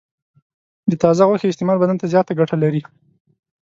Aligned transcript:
د 0.89 0.91
تازه 1.03 1.21
غوښې 1.29 1.47
استعمال 1.51 1.77
بدن 1.79 1.95
ته 2.01 2.05
زیاته 2.13 2.31
ګټه 2.39 2.55
لري. 2.63 2.81